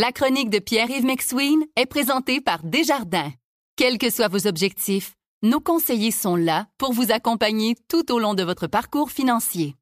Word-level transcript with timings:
La 0.00 0.12
chronique 0.12 0.48
de 0.48 0.60
Pierre-Yves 0.60 1.04
McSween 1.04 1.58
est 1.74 1.86
présentée 1.86 2.40
par 2.40 2.60
Desjardins. 2.62 3.32
Quels 3.74 3.98
que 3.98 4.10
soient 4.10 4.28
vos 4.28 4.46
objectifs, 4.46 5.14
nos 5.42 5.58
conseillers 5.58 6.12
sont 6.12 6.36
là 6.36 6.66
pour 6.78 6.92
vous 6.92 7.10
accompagner 7.10 7.74
tout 7.88 8.12
au 8.12 8.20
long 8.20 8.34
de 8.34 8.44
votre 8.44 8.68
parcours 8.68 9.10
financier. 9.10 9.74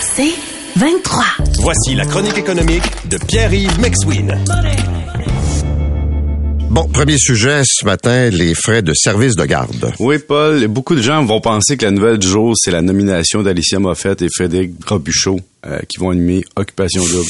C'est 0.00 0.32
23. 0.76 1.24
Voici 1.58 1.94
la 1.94 2.06
chronique 2.06 2.38
économique 2.38 2.84
de 3.10 3.18
Pierre-Yves 3.18 3.78
McSween. 3.78 4.34
Bon, 6.70 6.88
premier 6.88 7.18
sujet 7.18 7.60
ce 7.66 7.84
matin, 7.84 8.30
les 8.30 8.54
frais 8.54 8.80
de 8.80 8.94
service 8.94 9.36
de 9.36 9.44
garde. 9.44 9.92
Oui, 9.98 10.18
Paul, 10.26 10.68
beaucoup 10.68 10.94
de 10.94 11.02
gens 11.02 11.22
vont 11.26 11.42
penser 11.42 11.76
que 11.76 11.84
la 11.84 11.90
nouvelle 11.90 12.16
du 12.16 12.28
jour, 12.28 12.54
c'est 12.56 12.70
la 12.70 12.80
nomination 12.80 13.42
d'Alicia 13.42 13.78
Moffett 13.78 14.22
et 14.22 14.28
Frédéric 14.34 14.82
Robuchon 14.86 15.40
euh, 15.66 15.80
qui 15.86 15.98
vont 15.98 16.08
animer 16.08 16.46
Occupation 16.56 17.02
Double. 17.02 17.28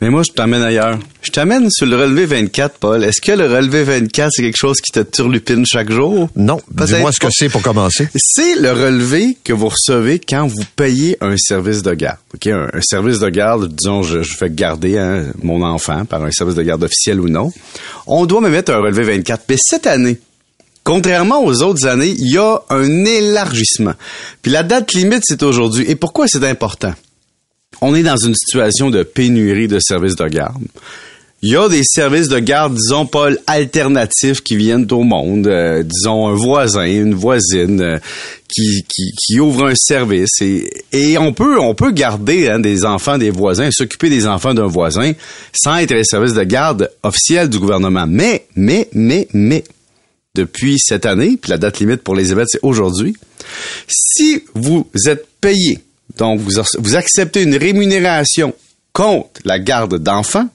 Mais 0.00 0.10
moi, 0.10 0.22
je 0.22 0.32
t'amène 0.32 0.62
ailleurs. 0.62 0.98
Je 1.22 1.30
t'amène 1.32 1.68
sur 1.70 1.86
le 1.86 1.96
relevé 1.96 2.24
24, 2.24 2.78
Paul. 2.78 3.02
Est-ce 3.02 3.20
que 3.20 3.32
le 3.32 3.46
relevé 3.46 3.82
24, 3.82 4.30
c'est 4.32 4.42
quelque 4.42 4.56
chose 4.56 4.80
qui 4.80 4.92
te 4.92 5.00
turlupine 5.00 5.66
chaque 5.66 5.90
jour? 5.90 6.30
Non. 6.36 6.60
Dis-moi 6.70 7.10
ce 7.12 7.18
que 7.18 7.26
c'est 7.30 7.48
pour 7.48 7.62
commencer. 7.62 8.08
C'est 8.16 8.54
le 8.54 8.70
relevé 8.70 9.36
que 9.42 9.52
vous 9.52 9.68
recevez 9.68 10.20
quand 10.20 10.46
vous 10.46 10.62
payez 10.76 11.16
un 11.20 11.36
service 11.36 11.82
de 11.82 11.94
garde. 11.94 12.18
OK? 12.34 12.46
Un, 12.46 12.68
service 12.80 13.18
de 13.18 13.28
garde, 13.28 13.74
disons, 13.74 14.04
je, 14.04 14.22
je 14.22 14.36
fais 14.36 14.50
garder 14.50 14.98
hein, 14.98 15.24
mon 15.42 15.62
enfant 15.62 16.04
par 16.04 16.22
un 16.22 16.30
service 16.30 16.54
de 16.54 16.62
garde 16.62 16.84
officiel 16.84 17.20
ou 17.20 17.28
non. 17.28 17.52
On 18.06 18.24
doit 18.24 18.40
me 18.40 18.50
mettre 18.50 18.72
un 18.72 18.78
relevé 18.78 19.02
24. 19.02 19.44
Mais 19.48 19.56
cette 19.58 19.86
année, 19.86 20.18
Contrairement 20.88 21.44
aux 21.44 21.62
autres 21.62 21.86
années, 21.86 22.14
il 22.18 22.32
y 22.32 22.38
a 22.38 22.62
un 22.70 23.04
élargissement. 23.04 23.92
Puis 24.40 24.50
la 24.50 24.62
date 24.62 24.94
limite, 24.94 25.22
c'est 25.22 25.42
aujourd'hui. 25.42 25.84
Et 25.86 25.96
pourquoi 25.96 26.26
c'est 26.28 26.42
important? 26.44 26.94
On 27.80 27.94
est 27.94 28.02
dans 28.02 28.16
une 28.16 28.34
situation 28.34 28.90
de 28.90 29.02
pénurie 29.02 29.68
de 29.68 29.78
services 29.78 30.16
de 30.16 30.26
garde. 30.26 30.62
Il 31.40 31.52
y 31.52 31.56
a 31.56 31.68
des 31.68 31.82
services 31.84 32.26
de 32.26 32.40
garde, 32.40 32.74
disons, 32.74 33.06
Paul, 33.06 33.38
alternatifs 33.46 34.40
qui 34.40 34.56
viennent 34.56 34.88
au 34.90 35.04
monde. 35.04 35.46
Euh, 35.46 35.84
disons, 35.84 36.26
un 36.26 36.34
voisin, 36.34 36.84
une 36.84 37.14
voisine 37.14 37.80
euh, 37.80 37.98
qui, 38.48 38.84
qui, 39.16 39.38
ouvre 39.38 39.68
un 39.68 39.74
service. 39.76 40.40
Et, 40.40 40.68
et 40.90 41.16
on 41.16 41.32
peut 41.32 41.60
on 41.60 41.76
peut 41.76 41.92
garder 41.92 42.48
hein, 42.48 42.58
des 42.58 42.84
enfants 42.84 43.18
des 43.18 43.30
voisins, 43.30 43.70
s'occuper 43.70 44.10
des 44.10 44.26
enfants 44.26 44.52
d'un 44.52 44.66
voisin 44.66 45.12
sans 45.52 45.76
être 45.76 45.92
un 45.92 46.02
service 46.02 46.34
de 46.34 46.42
garde 46.42 46.90
officiel 47.04 47.48
du 47.48 47.60
gouvernement. 47.60 48.06
Mais, 48.08 48.46
mais, 48.56 48.88
mais, 48.92 49.28
mais, 49.32 49.62
depuis 50.34 50.76
cette 50.80 51.06
année, 51.06 51.38
puis 51.40 51.50
la 51.50 51.58
date 51.58 51.78
limite 51.78 52.02
pour 52.02 52.16
les 52.16 52.32
événements, 52.32 52.46
c'est 52.48 52.62
aujourd'hui, 52.62 53.16
si 53.86 54.42
vous 54.54 54.88
êtes 55.06 55.26
payé 55.40 55.78
donc 56.16 56.40
vous, 56.40 56.96
acceptez 56.96 57.42
une 57.42 57.56
rémunération 57.56 58.54
contre 58.92 59.40
la 59.44 59.58
garde 59.58 59.98
d'enfants, 59.98 60.48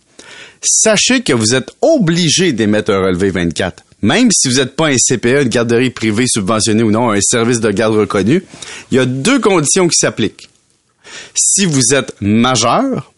sachez 0.62 1.22
que 1.22 1.34
vous 1.34 1.56
êtes 1.56 1.72
obligé 1.82 2.52
d'émettre 2.52 2.92
un 2.92 3.06
relevé 3.06 3.30
24. 3.30 3.84
Même 4.02 4.30
si 4.32 4.50
vous 4.50 4.56
n'êtes 4.56 4.76
pas 4.76 4.88
un 4.88 4.98
CPE, 4.98 5.44
une 5.44 5.50
garderie 5.50 5.90
privée 5.90 6.26
subventionnée 6.28 6.84
ou 6.84 6.92
non, 6.92 7.12
un 7.12 7.22
service 7.22 7.62
de 7.62 7.72
garde 7.72 7.96
reconnu, 7.96 8.44
il 8.92 8.98
y 8.98 9.00
a 9.00 9.06
deux 9.06 9.40
conditions 9.40 9.88
qui 9.88 9.98
s'appliquent. 9.98 10.50
Si 11.36 11.66
vous 11.66 11.94
êtes 11.94 12.14
majeur 12.20 13.14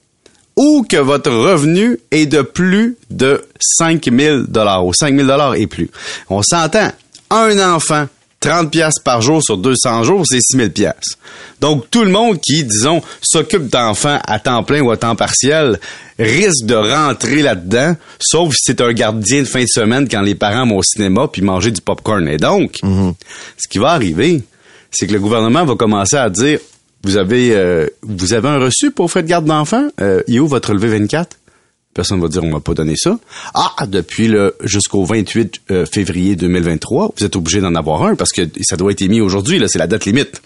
ou 0.55 0.85
que 0.87 0.97
votre 0.97 1.31
revenu 1.31 1.99
est 2.11 2.25
de 2.27 2.41
plus 2.41 2.97
de 3.09 3.45
5 3.59 4.09
000 4.11 4.43
ou 4.83 4.93
5 4.93 5.15
000 5.15 5.53
et 5.55 5.67
plus. 5.67 5.89
On 6.29 6.41
s'entend, 6.41 6.91
un 7.29 7.73
enfant 7.73 8.07
30 8.45 8.69
pièces 8.69 8.99
par 8.99 9.21
jour 9.21 9.41
sur 9.41 9.57
200 9.57 10.03
jours, 10.03 10.23
c'est 10.25 10.39
6000 10.39 10.71
pièces. 10.71 11.17
Donc 11.59 11.89
tout 11.89 12.03
le 12.03 12.11
monde 12.11 12.39
qui 12.39 12.63
disons 12.63 13.01
s'occupe 13.21 13.67
d'enfants 13.67 14.19
à 14.25 14.39
temps 14.39 14.63
plein 14.63 14.81
ou 14.81 14.91
à 14.91 14.97
temps 14.97 15.15
partiel 15.15 15.79
risque 16.19 16.65
de 16.65 16.75
rentrer 16.75 17.41
là-dedans, 17.41 17.95
sauf 18.19 18.53
si 18.53 18.61
c'est 18.65 18.81
un 18.81 18.93
gardien 18.93 19.41
de 19.41 19.47
fin 19.47 19.61
de 19.61 19.67
semaine 19.67 20.07
quand 20.07 20.21
les 20.21 20.35
parents 20.35 20.67
vont 20.67 20.77
au 20.77 20.83
cinéma 20.83 21.27
puis 21.27 21.41
manger 21.41 21.71
du 21.71 21.81
popcorn. 21.81 22.27
Et 22.27 22.37
donc, 22.37 22.79
mm-hmm. 22.83 23.13
ce 23.57 23.67
qui 23.67 23.79
va 23.79 23.89
arriver, 23.89 24.43
c'est 24.91 25.07
que 25.07 25.13
le 25.13 25.19
gouvernement 25.19 25.65
va 25.65 25.75
commencer 25.75 26.15
à 26.15 26.29
dire 26.29 26.59
vous 27.03 27.17
avez 27.17 27.55
euh, 27.55 27.87
vous 28.03 28.33
avez 28.33 28.47
un 28.47 28.59
reçu 28.59 28.91
pour 28.91 29.09
frais 29.09 29.23
de 29.23 29.27
garde 29.27 29.45
d'enfants, 29.45 29.87
euh, 30.01 30.21
il 30.27 30.35
est 30.35 30.39
où 30.39 30.47
votre 30.47 30.69
relevé 30.69 30.99
24 30.99 31.37
Personne 31.95 32.19
va 32.19 32.27
dire 32.27 32.43
on 32.43 32.49
m'a 32.49 32.59
pas 32.59 32.73
donné 32.73 32.95
ça. 32.97 33.17
Ah, 33.53 33.73
depuis 33.87 34.27
le 34.27 34.57
jusqu'au 34.65 35.05
28 35.05 35.61
euh, 35.71 35.85
février 35.85 36.35
2023, 36.35 37.13
vous 37.17 37.25
êtes 37.25 37.37
obligé 37.37 37.61
d'en 37.61 37.73
avoir 37.73 38.03
un 38.03 38.15
parce 38.15 38.31
que 38.31 38.41
ça 38.63 38.75
doit 38.75 38.91
être 38.91 39.01
émis 39.01 39.21
aujourd'hui 39.21 39.59
là, 39.59 39.69
c'est 39.69 39.79
la 39.79 39.87
date 39.87 40.03
limite. 40.03 40.41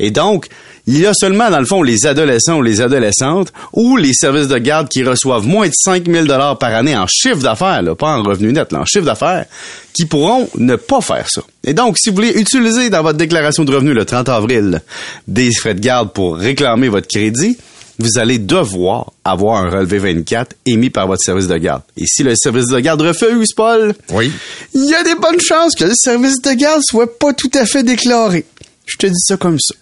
Et 0.00 0.10
donc, 0.10 0.48
il 0.88 0.98
y 0.98 1.06
a 1.06 1.14
seulement 1.14 1.50
dans 1.50 1.60
le 1.60 1.66
fond 1.66 1.84
les 1.84 2.04
adolescents 2.06 2.58
ou 2.58 2.62
les 2.62 2.80
adolescentes 2.80 3.52
ou 3.72 3.96
les 3.96 4.12
services 4.12 4.48
de 4.48 4.58
garde 4.58 4.88
qui 4.88 5.04
reçoivent 5.04 5.46
moins 5.46 5.68
de 5.68 5.72
5000 5.72 6.24
dollars 6.24 6.58
par 6.58 6.74
année 6.74 6.96
en 6.96 7.06
chiffre 7.06 7.42
d'affaires, 7.42 7.82
là, 7.82 7.94
pas 7.94 8.18
en 8.18 8.24
revenu 8.24 8.52
net, 8.52 8.72
là, 8.72 8.80
en 8.80 8.84
chiffre 8.84 9.04
d'affaires, 9.04 9.46
qui 9.92 10.04
pourront 10.04 10.48
ne 10.56 10.74
pas 10.74 11.00
faire 11.00 11.28
ça. 11.28 11.42
Et 11.62 11.74
donc, 11.74 11.96
si 11.96 12.08
vous 12.08 12.16
voulez 12.16 12.40
utiliser 12.40 12.90
dans 12.90 13.02
votre 13.02 13.18
déclaration 13.18 13.64
de 13.64 13.72
revenus 13.72 13.94
le 13.94 14.04
30 14.04 14.30
avril 14.30 14.82
des 15.28 15.52
frais 15.52 15.74
de 15.74 15.80
garde 15.80 16.12
pour 16.12 16.36
réclamer 16.36 16.88
votre 16.88 17.06
crédit, 17.06 17.56
vous 17.98 18.18
allez 18.18 18.38
devoir 18.38 19.12
avoir 19.24 19.62
un 19.62 19.70
relevé 19.70 19.98
24 19.98 20.54
émis 20.66 20.90
par 20.90 21.06
votre 21.06 21.22
service 21.22 21.48
de 21.48 21.56
garde. 21.56 21.82
Et 21.96 22.06
si 22.06 22.22
le 22.22 22.34
service 22.36 22.66
de 22.66 22.78
garde 22.78 23.02
refuse, 23.02 23.52
Paul, 23.54 23.94
oui. 24.10 24.32
il 24.74 24.84
y 24.84 24.94
a 24.94 25.02
des 25.02 25.14
bonnes 25.16 25.40
chances 25.40 25.74
que 25.74 25.84
le 25.84 25.94
service 25.94 26.40
de 26.40 26.52
garde 26.52 26.82
soit 26.82 27.18
pas 27.18 27.32
tout 27.32 27.50
à 27.54 27.66
fait 27.66 27.82
déclaré. 27.82 28.44
Je 28.86 28.96
te 28.96 29.06
dis 29.06 29.20
ça 29.20 29.36
comme 29.36 29.58
ça 29.58 29.74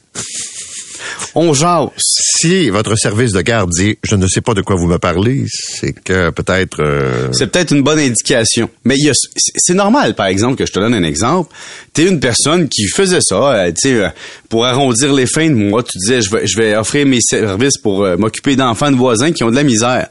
on 1.37 1.53
jase. 1.53 1.91
Si 1.99 2.71
votre 2.71 2.97
service 2.97 3.33
de 3.33 3.43
garde 3.43 3.71
dit 3.71 3.99
je 4.03 4.17
ne 4.17 4.27
sais 4.27 4.41
pas 4.41 4.55
de 4.55 4.63
quoi 4.63 4.75
vous 4.75 4.87
me 4.87 4.99
parlez, 4.99 5.45
c'est 5.49 5.93
que 5.93 6.31
peut-être 6.31 6.81
euh, 6.81 7.29
c'est 7.33 7.47
peut-être 7.47 7.73
une 7.73 7.83
bonne 7.83 7.99
indication. 7.99 8.69
Mais 8.85 8.97
c'est 9.35 9.75
normal 9.75 10.15
par 10.15 10.27
exemple 10.27 10.57
que 10.57 10.67
je 10.67 10.73
te 10.73 10.81
donne 10.81 10.95
un 10.95 11.03
exemple. 11.03 11.55
Tu 11.93 12.03
es 12.03 12.09
une 12.09 12.21
personne 12.21 12.69
qui 12.69 12.87
faisait 12.87 13.21
ça, 13.21 13.37
euh, 13.37 13.69
tu 13.69 13.91
sais 13.91 13.95
euh, 13.95 14.09
pour 14.49 14.65
arrondir 14.65 15.13
les 15.13 15.27
fins 15.27 15.51
de 15.51 15.55
mois, 15.55 15.83
tu 15.83 15.99
disais 15.99 16.23
je 16.23 16.31
vais 16.31 16.47
je 16.47 16.57
vais 16.57 16.75
offrir 16.75 17.07
mes 17.07 17.21
services 17.21 17.77
pour 17.79 18.07
m'occuper 18.19 18.57
d'enfants 18.57 18.91
de 18.91 18.97
voisins 18.97 19.33
qui 19.33 19.45
ont 19.45 19.51
de 19.51 19.57
la 19.57 19.63
misère. 19.63 20.09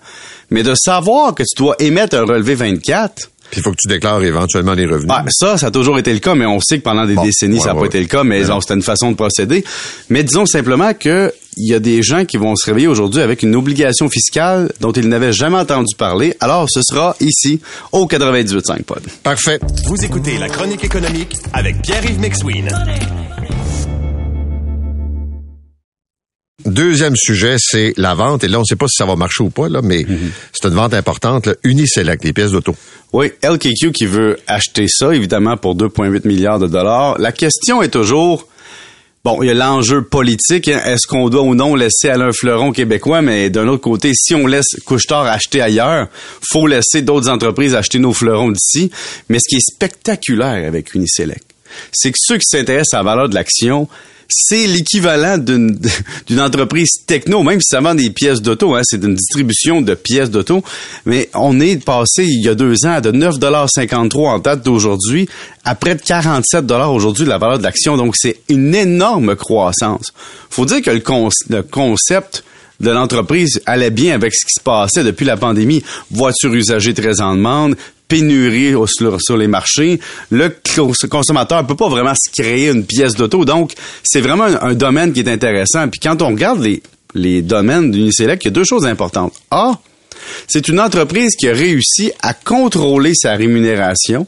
Mais 0.52 0.62
de 0.62 0.76
savoir 0.76 1.34
que 1.34 1.42
tu 1.42 1.58
dois 1.58 1.76
émettre 1.80 2.16
un 2.16 2.24
relevé 2.24 2.54
24 2.54 3.32
puis 3.52 3.60
il 3.60 3.64
faut 3.64 3.72
que 3.72 3.78
tu 3.80 3.88
déclares 3.88 4.24
éventuellement 4.24 4.74
les 4.74 4.86
revenus. 4.86 5.10
Ah, 5.10 5.24
ça, 5.30 5.58
ça 5.58 5.68
a 5.68 5.72
toujours 5.72 5.98
été 6.00 6.14
le 6.14 6.20
cas, 6.20 6.36
mais 6.36 6.46
on 6.46 6.60
sait 6.60 6.80
que 6.80 6.84
pendant 6.84 7.06
des 7.06 7.16
décennies, 7.16 7.60
ça 7.60 7.74
n'a 7.74 7.80
pas 7.80 7.86
été 7.86 8.00
le 8.00 8.08
cas, 8.08 8.24
mais 8.24 8.44
c'était 8.44 8.74
une 8.74 8.82
façon 8.82 9.12
de 9.12 9.16
procéder. 9.16 9.64
Mais 10.10 10.24
disons 10.24 10.46
simplement 10.46 10.94
que 10.94 11.34
il 11.58 11.70
y 11.70 11.74
a 11.74 11.80
des 11.80 12.04
gens 12.04 12.26
qui 12.26 12.38
vont 12.38 12.54
se 12.56 12.66
réveiller 12.66 12.88
aujourd'hui 12.88 13.22
avec 13.22 13.44
une 13.44 13.56
obligation 13.56 14.10
fiscale 14.10 14.72
dont 14.82 14.92
ils 14.92 15.08
n'avaient 15.08 15.32
jamais 15.32 15.58
entendu 15.58 15.96
parler. 15.98 16.36
Alors, 16.42 16.68
ce 16.70 16.82
sera 16.84 17.16
ici, 17.22 17.62
au 17.94 18.08
98.5 18.08 18.84
Pod. 18.84 19.02
Parfait. 19.24 19.60
Vous 19.86 20.04
écoutez 20.04 20.38
la 20.38 20.50
chronique 20.50 20.84
économique 20.84 21.36
avec 21.54 21.82
Pierre-Yves 21.82 22.20
McSween. 22.20 22.68
Deuxième 26.76 27.16
sujet, 27.16 27.56
c'est 27.58 27.94
la 27.96 28.16
vente. 28.16 28.44
Et 28.44 28.50
là, 28.50 28.58
on 28.58 28.62
ne 28.62 28.66
sait 28.66 28.76
pas 28.76 28.88
si 28.90 28.98
ça 28.98 29.06
va 29.06 29.16
marcher 29.16 29.44
ou 29.44 29.50
pas, 29.50 29.70
là, 29.70 29.80
mais 29.82 30.04
mhm. 30.06 30.32
c'est 30.52 30.68
une 30.68 30.74
vente 30.74 30.94
importante. 30.94 31.48
Là. 31.48 31.54
Uniselect, 31.64 32.22
les 32.26 32.34
pièces 32.34 32.52
d'auto. 32.52 32.76
Oui, 33.14 33.32
LKQ 33.42 33.94
qui 33.94 34.06
veut 34.06 34.38
acheter 34.46 34.86
ça, 34.90 35.16
évidemment, 35.16 35.56
pour 35.56 35.78
2,8 35.78 36.28
milliards 36.28 36.60
de 36.60 36.68
dollars. 36.68 37.18
La 37.18 37.32
question 37.32 37.82
est 37.82 37.88
toujours... 37.88 38.50
Bon, 39.24 39.42
il 39.42 39.48
y 39.48 39.52
a 39.52 39.54
l'enjeu 39.54 40.04
politique. 40.04 40.68
Hein. 40.68 40.82
Est-ce 40.86 41.08
qu'on 41.08 41.30
doit 41.30 41.44
ou 41.44 41.56
non 41.56 41.76
laisser 41.76 42.10
Alain 42.10 42.32
Fleuron 42.38 42.74
québécois? 42.74 43.22
Mais 43.22 43.50
d'un 43.50 43.70
autre 43.70 43.82
côté, 43.82 44.12
si 44.14 44.36
on 44.36 44.46
laisse 44.46 44.76
Couchetard 44.84 45.28
acheter 45.28 45.62
ailleurs, 45.62 46.10
faut 46.52 46.68
laisser 46.68 47.02
d'autres 47.04 47.30
entreprises 47.30 47.74
acheter 47.74 48.00
nos 48.00 48.14
fleurons 48.14 48.52
d'ici. 48.52 48.92
Mais 49.30 49.38
ce 49.40 49.48
qui 49.50 49.56
est 49.56 49.74
spectaculaire 49.74 50.68
avec 50.68 50.94
Uniselect, 50.94 51.46
c'est 51.94 52.12
que 52.12 52.18
ceux 52.20 52.36
qui 52.36 52.46
s'intéressent 52.46 52.94
à 52.96 52.98
la 52.98 53.04
valeur 53.04 53.30
de 53.30 53.36
l'action, 53.36 53.88
c'est 54.28 54.68
l'équivalent 54.68 55.38
d'une 55.38 56.40
entreprise 56.40 56.90
techno, 57.06 57.44
même 57.44 57.60
si 57.62 57.70
ça 57.70 57.82
vend 57.82 57.96
des 57.96 58.10
pièces 58.10 58.42
d'auto, 58.42 58.76
hein, 58.76 58.82
c'est 58.84 59.04
une 59.04 59.16
distribution 59.16 59.82
de 59.82 59.94
pièces 59.94 60.30
d'auto. 60.30 60.64
Mais 61.06 61.30
on 61.34 61.60
est 61.60 61.84
passé 61.84 62.26
il 62.26 62.44
y 62.44 62.50
a 62.50 62.56
deux 62.56 62.86
ans 62.86 63.02
de 63.02 63.12
9,53 63.12 64.28
en 64.28 64.40
date 64.40 64.64
d'aujourd'hui 64.64 65.28
à 65.64 65.76
près 65.76 65.96
de 65.96 66.02
47 66.02 66.72
aujourd'hui 66.72 67.26
de 67.26 67.30
la 67.30 67.38
valeur 67.38 67.58
de 67.58 67.64
l'action. 67.64 67.98
Donc 67.98 68.16
c'est 68.18 68.38
une 68.50 68.76
énorme 68.76 69.36
croissance. 69.36 70.12
Faut 70.50 70.66
dire 70.66 70.82
que 70.82 70.92
le, 70.92 71.02
le 71.50 71.64
concept 71.64 72.44
de 72.80 72.92
l'entreprise 72.92 73.62
allait 73.66 73.90
bien 73.90 74.16
avec 74.16 74.34
ce 74.34 74.46
qui 74.46 74.54
se 74.58 74.64
passait 74.64 75.04
depuis 75.04 75.26
la 75.26 75.38
pandémie. 75.38 75.84
Voitures 76.12 76.54
usagées 76.54 76.94
très 76.94 77.22
en 77.22 77.36
demande, 77.36 77.76
pénurie 78.08 78.74
sur, 78.88 79.38
les 79.38 79.48
marchés. 79.48 80.00
Le 80.30 80.56
consommateur 81.10 81.66
peut 81.66 81.76
pas 81.76 81.90
vraiment 81.90 82.14
se 82.14 82.32
créer 82.32 82.70
une 82.70 82.86
pièce 82.86 83.16
d'auto. 83.16 83.46
Donc, 83.46 83.74
c'est 84.04 84.22
vraiment 84.22 84.46
un, 84.46 84.74
domaine 84.74 85.14
qui 85.14 85.22
est 85.22 85.30
intéressant. 85.30 85.88
Puis 85.90 86.00
quand 86.00 86.22
on 86.22 86.30
regarde 86.30 86.62
les, 86.62 86.82
les 87.14 87.42
domaines 87.42 87.92
d'Uniselect, 87.92 88.44
il 88.44 88.48
y 88.48 88.50
a 88.50 88.52
deux 88.52 88.64
choses 88.64 88.86
importantes. 88.86 89.34
A, 89.52 89.80
c'est 90.48 90.68
une 90.68 90.80
entreprise 90.80 91.36
qui 91.36 91.48
a 91.48 91.54
réussi 91.54 92.12
à 92.22 92.34
contrôler 92.34 93.14
sa 93.16 93.36
rémunération 93.36 94.28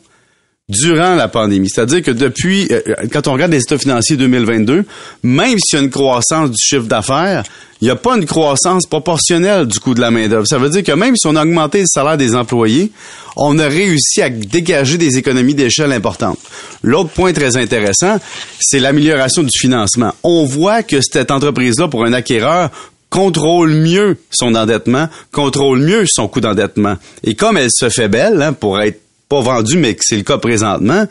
durant 0.69 1.15
la 1.15 1.29
pandémie. 1.29 1.69
C'est-à-dire 1.69 2.01
que 2.01 2.11
depuis, 2.11 2.67
euh, 2.71 2.81
quand 3.13 3.27
on 3.29 3.33
regarde 3.33 3.53
les 3.53 3.61
états 3.61 3.77
financiers 3.77 4.17
2022, 4.17 4.83
même 5.23 5.57
s'il 5.59 5.79
y 5.79 5.81
a 5.81 5.85
une 5.85 5.89
croissance 5.89 6.51
du 6.51 6.57
chiffre 6.61 6.87
d'affaires, 6.87 7.43
il 7.79 7.85
n'y 7.85 7.89
a 7.89 7.95
pas 7.95 8.17
une 8.17 8.25
croissance 8.25 8.85
proportionnelle 8.85 9.65
du 9.65 9.79
coût 9.79 9.93
de 9.93 10.01
la 10.01 10.11
main-d'œuvre. 10.11 10.45
Ça 10.45 10.57
veut 10.57 10.69
dire 10.69 10.83
que 10.83 10.91
même 10.91 11.15
si 11.15 11.25
on 11.27 11.37
a 11.37 11.43
augmenté 11.43 11.79
le 11.79 11.85
salaire 11.87 12.17
des 12.17 12.35
employés, 12.35 12.91
on 13.37 13.57
a 13.59 13.67
réussi 13.67 14.21
à 14.21 14.29
dégager 14.29 14.97
des 14.97 15.17
économies 15.17 15.55
d'échelle 15.55 15.93
importantes. 15.93 16.39
L'autre 16.83 17.11
point 17.11 17.31
très 17.31 17.55
intéressant, 17.55 18.19
c'est 18.59 18.79
l'amélioration 18.79 19.43
du 19.43 19.57
financement. 19.57 20.13
On 20.23 20.43
voit 20.43 20.83
que 20.83 20.99
cette 20.99 21.31
entreprise-là, 21.31 21.87
pour 21.87 22.03
un 22.03 22.11
acquéreur, 22.11 22.71
contrôle 23.09 23.71
mieux 23.71 24.17
son 24.31 24.53
endettement, 24.53 25.07
contrôle 25.31 25.79
mieux 25.79 26.03
son 26.07 26.27
coût 26.27 26.41
d'endettement. 26.41 26.97
Et 27.23 27.35
comme 27.35 27.55
elle 27.55 27.71
se 27.71 27.87
fait 27.87 28.09
belle, 28.09 28.41
hein, 28.41 28.51
pour 28.51 28.81
être 28.81 28.99
pas 29.29 29.41
vendu, 29.41 29.77
mais 29.77 29.93
que 29.93 30.01
c'est 30.03 30.17
le 30.17 30.23
cas 30.23 30.37
présentement, 30.37 31.05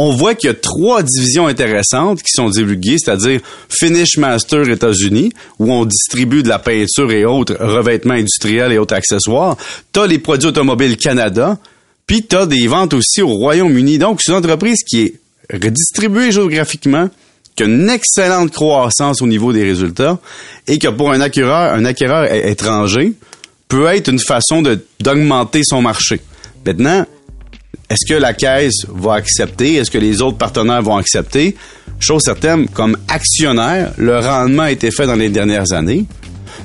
on 0.00 0.12
voit 0.12 0.36
qu'il 0.36 0.46
y 0.46 0.50
a 0.50 0.54
trois 0.54 1.02
divisions 1.02 1.48
intéressantes 1.48 2.22
qui 2.22 2.30
sont 2.32 2.48
divulguées, 2.48 2.98
c'est-à-dire 2.98 3.40
Finish 3.68 4.16
Master 4.16 4.68
États-Unis, 4.68 5.32
où 5.58 5.72
on 5.72 5.84
distribue 5.84 6.44
de 6.44 6.48
la 6.48 6.60
peinture 6.60 7.10
et 7.10 7.24
autres 7.24 7.56
revêtements 7.58 8.14
industriels 8.14 8.70
et 8.70 8.78
autres 8.78 8.94
accessoires. 8.94 9.56
T'as 9.90 10.06
les 10.06 10.20
produits 10.20 10.48
automobiles 10.48 10.96
Canada, 10.96 11.58
puis 12.06 12.22
t'as 12.22 12.46
des 12.46 12.68
ventes 12.68 12.94
aussi 12.94 13.22
au 13.22 13.28
Royaume-Uni. 13.28 13.98
Donc, 13.98 14.20
c'est 14.22 14.30
une 14.30 14.38
entreprise 14.38 14.84
qui 14.84 15.00
est 15.00 15.14
redistribuée 15.52 16.30
géographiquement, 16.30 17.10
qui 17.56 17.64
a 17.64 17.66
une 17.66 17.90
excellente 17.90 18.52
croissance 18.52 19.20
au 19.20 19.26
niveau 19.26 19.52
des 19.52 19.64
résultats, 19.64 20.20
et 20.68 20.78
que 20.78 20.86
pour 20.86 21.10
un 21.10 21.20
acquéreur, 21.20 21.74
un 21.74 21.84
acquéreur 21.84 22.32
étranger, 22.32 23.14
peut 23.66 23.86
être 23.86 24.08
une 24.08 24.20
façon 24.20 24.62
d'augmenter 25.00 25.62
son 25.64 25.82
marché. 25.82 26.20
Maintenant, 26.64 27.04
est-ce 27.90 28.06
que 28.06 28.18
la 28.18 28.34
caisse 28.34 28.86
va 28.88 29.14
accepter? 29.14 29.74
Est-ce 29.76 29.90
que 29.90 29.98
les 29.98 30.20
autres 30.20 30.36
partenaires 30.36 30.82
vont 30.82 30.96
accepter? 30.96 31.56
Chose 31.98 32.22
certaine, 32.22 32.68
comme 32.68 32.96
actionnaire, 33.08 33.92
le 33.96 34.18
rendement 34.18 34.64
a 34.64 34.70
été 34.70 34.90
fait 34.90 35.06
dans 35.06 35.14
les 35.14 35.30
dernières 35.30 35.72
années. 35.72 36.04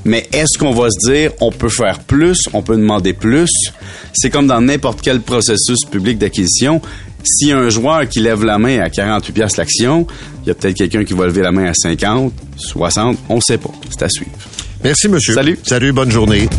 Mais 0.06 0.28
est-ce 0.34 0.58
qu'on 0.58 0.72
va 0.72 0.90
se 0.90 1.10
dire, 1.10 1.32
on 1.40 1.52
peut 1.52 1.70
faire 1.70 2.00
plus, 2.00 2.38
on 2.52 2.62
peut 2.62 2.76
demander 2.76 3.14
plus? 3.14 3.50
C'est 4.14 4.30
comme 4.30 4.48
dans 4.48 4.60
n'importe 4.60 5.02
quel 5.02 5.22
processus 5.22 5.86
public 5.90 6.18
d'acquisition. 6.18 6.82
S'il 7.24 7.50
y 7.50 7.52
a 7.54 7.58
un 7.58 7.70
joueur 7.70 8.08
qui 8.10 8.20
lève 8.20 8.44
la 8.44 8.58
main 8.58 8.80
à 8.80 8.90
48 8.90 9.32
pièces 9.32 9.56
l'action, 9.56 10.06
il 10.44 10.50
y 10.50 10.52
a 10.52 10.56
peut-être 10.56 10.76
quelqu'un 10.76 11.06
qui 11.06 11.14
va 11.14 11.26
lever 11.26 11.42
la 11.42 11.54
main 11.54 11.70
à 11.70 11.74
50, 11.74 12.34
60, 12.58 13.18
on 13.30 13.36
ne 13.38 13.42
sait 13.42 13.58
pas. 13.58 13.72
C'est 13.90 14.04
à 14.04 14.10
suivre. 14.10 14.32
Merci, 14.84 15.08
monsieur. 15.08 15.34
Salut. 15.34 15.58
Salut, 15.64 15.94
bonne 15.94 16.12
journée. 16.12 16.50